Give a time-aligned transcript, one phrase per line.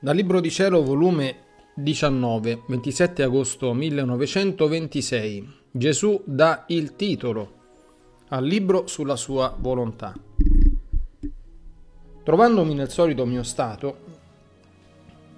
[0.00, 1.38] Dal Libro di Cielo, volume
[1.74, 5.54] 19, 27 agosto 1926.
[5.72, 7.56] Gesù dà il titolo
[8.28, 10.14] al libro sulla sua volontà.
[12.22, 13.98] Trovandomi nel solito mio stato,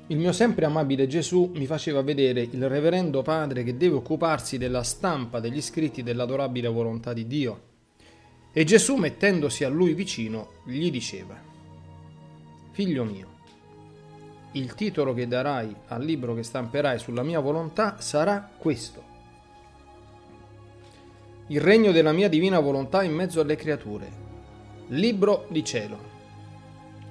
[0.08, 4.82] il mio sempre amabile Gesù mi faceva vedere il reverendo padre che deve occuparsi della
[4.82, 7.62] stampa degli scritti dell'adorabile volontà di Dio.
[8.52, 11.48] E Gesù, mettendosi a lui vicino, gli diceva,
[12.72, 13.38] Figlio mio,
[14.52, 19.08] il titolo che darai al libro che stamperai sulla mia volontà sarà questo.
[21.46, 24.28] Il regno della mia divina volontà in mezzo alle creature.
[24.88, 26.08] Libro di cielo.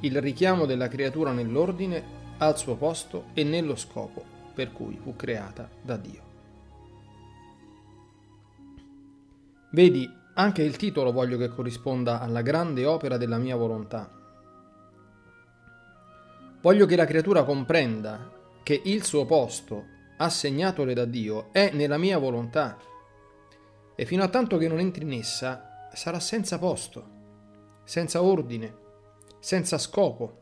[0.02, 5.70] Il richiamo della creatura nell'ordine, al suo posto e nello scopo per cui fu creata
[5.82, 6.28] da Dio.
[9.72, 14.19] Vedi, anche il titolo voglio che corrisponda alla grande opera della mia volontà
[16.62, 18.32] Voglio che la creatura comprenda
[18.64, 19.86] che il suo posto,
[20.18, 22.78] assegnatole da Dio, è nella mia volontà
[23.96, 27.08] e fino a tanto che non entri in essa sarà senza posto,
[27.86, 28.76] senza ordine,
[29.40, 30.38] senza scopo.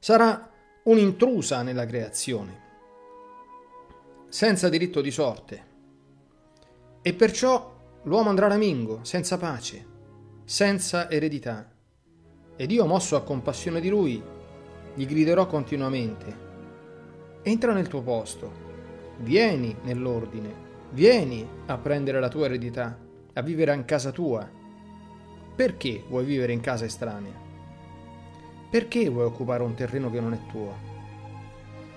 [0.00, 0.50] Sarà
[0.82, 2.62] un'intrusa nella creazione,
[4.28, 5.66] senza diritto di sorte.
[7.00, 9.86] E perciò l'uomo andrà ramingo, senza pace,
[10.44, 11.74] senza eredità
[12.56, 14.22] ed io, mosso a compassione di lui,
[14.94, 16.44] gli griderò continuamente,
[17.42, 18.50] entra nel tuo posto,
[19.18, 22.98] vieni nell'ordine, vieni a prendere la tua eredità,
[23.34, 24.48] a vivere in casa tua.
[25.54, 27.44] Perché vuoi vivere in casa estranea?
[28.70, 30.94] Perché vuoi occupare un terreno che non è tuo?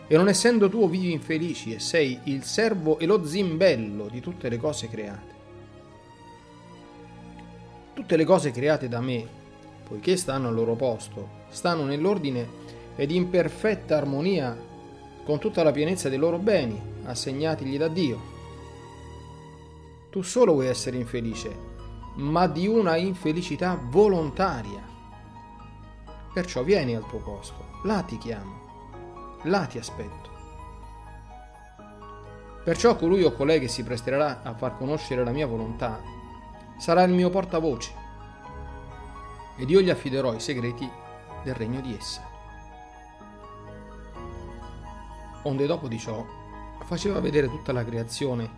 [0.08, 4.50] E non essendo tuo vivi infelici e sei il servo e lo zimbello di tutte
[4.50, 5.38] le cose create.
[7.94, 9.39] Tutte le cose create da me
[9.89, 12.48] poiché stanno al loro posto, stanno nell'ordine
[12.95, 14.55] ed in perfetta armonia
[15.26, 18.38] con tutta la pienezza dei loro beni assegnatigli da Dio.
[20.11, 21.67] Tu solo vuoi essere infelice,
[22.16, 24.88] ma di una infelicità volontaria.
[26.33, 30.30] Perciò vieni al tuo posto, là ti chiamo, là ti aspetto.
[32.64, 36.00] Perciò colui o colei che si presterà a far conoscere la mia volontà
[36.77, 38.08] sarà il mio portavoce
[39.59, 40.89] ed io gli affiderò i segreti
[41.43, 42.25] del regno di essa.
[45.43, 46.25] Onde dopo di ciò
[46.86, 48.49] faceva vedere tutta la creazione,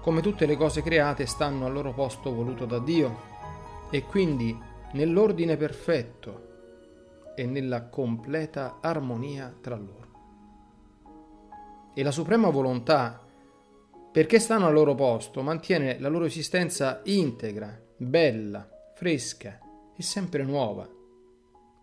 [0.00, 3.28] come tutte le cose create stanno al loro posto voluto da Dio,
[3.90, 4.56] e quindi
[4.92, 6.48] nell'ordine perfetto
[7.34, 10.08] e nella completa armonia tra loro.
[11.92, 13.20] E la suprema volontà,
[14.12, 19.58] perché stanno al loro posto, mantiene la loro esistenza integra, bella, fresca,
[20.00, 20.88] è sempre nuova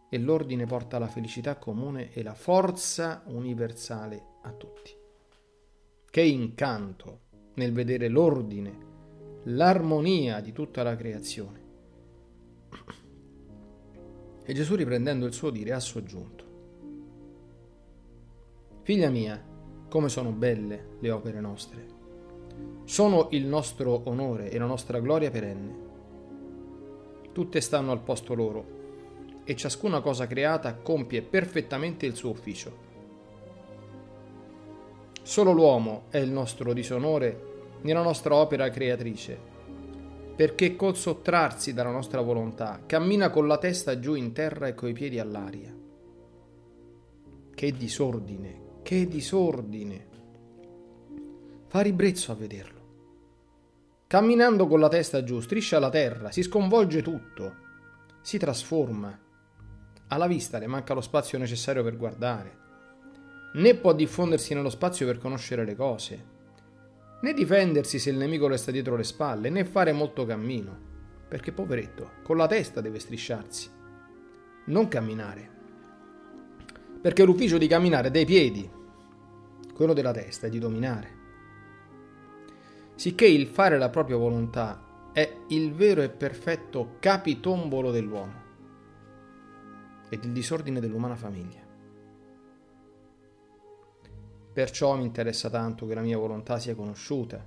[0.09, 4.91] e l'ordine porta la felicità comune e la forza universale a tutti.
[6.09, 7.19] Che incanto
[7.53, 8.85] nel vedere l'ordine,
[9.43, 11.65] l'armonia di tutta la creazione.
[14.43, 16.45] E Gesù riprendendo il suo dire ha soggiunto.
[18.81, 19.39] Figlia mia,
[19.87, 21.85] come sono belle le opere nostre.
[22.85, 25.85] Sono il nostro onore e la nostra gloria perenne
[27.37, 28.65] tutte stanno al posto loro
[29.43, 32.75] e ciascuna cosa creata compie perfettamente il suo ufficio.
[35.21, 39.37] Solo l'uomo è il nostro disonore nella nostra opera creatrice,
[40.35, 44.93] perché col sottrarsi dalla nostra volontà cammina con la testa giù in terra e coi
[44.93, 45.71] piedi all'aria.
[47.53, 50.07] Che disordine, che disordine!
[51.67, 52.76] Fa ribrezzo a vederlo.
[54.07, 57.55] Camminando con la testa giù, striscia la terra, si sconvolge tutto,
[58.21, 59.19] si trasforma.
[60.07, 62.57] Alla vista le manca lo spazio necessario per guardare,
[63.55, 66.25] né può diffondersi nello spazio per conoscere le cose,
[67.19, 70.79] né difendersi se il nemico le sta dietro le spalle, né fare molto cammino,
[71.27, 73.69] perché poveretto, con la testa deve strisciarsi,
[74.67, 75.49] non camminare.
[77.01, 78.71] Perché l'ufficio di camminare è dei piedi,
[79.73, 81.16] quello della testa è di dominare
[82.97, 88.45] sicché il fare la propria volontà è il vero e perfetto capitombolo dell'uomo
[90.09, 91.63] ed il disordine dell'umana famiglia.
[94.51, 97.45] Perciò mi interessa tanto che la mia volontà sia conosciuta,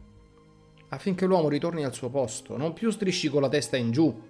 [0.91, 4.23] affinché l'uomo ritorni al suo posto, non più strisci con la testa in giù,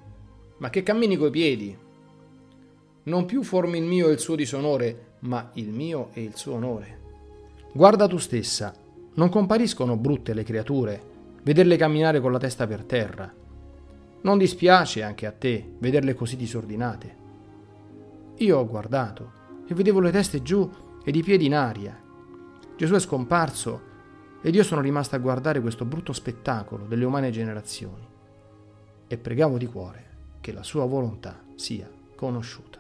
[0.57, 1.77] ma che cammini coi piedi.
[3.03, 6.55] Non più formi il mio e il suo disonore, ma il mio e il suo
[6.55, 6.99] onore.
[7.75, 8.75] Guarda tu stessa,
[9.13, 11.10] non compariscono brutte le creature,
[11.43, 13.33] vederle camminare con la testa per terra.
[14.23, 17.17] Non dispiace anche a te vederle così disordinate.
[18.39, 19.33] Io ho guardato
[19.67, 20.71] e vedevo le teste giù
[21.05, 21.99] ed i piedi in aria.
[22.77, 23.89] Gesù è scomparso
[24.43, 28.09] ed io sono rimasto a guardare questo brutto spettacolo delle umane generazioni
[29.07, 30.09] e pregavo di cuore
[30.41, 32.80] che la sua volontà sia conosciuta.